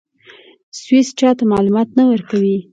[0.79, 2.57] سویس چا ته معلومات نه ورکوي.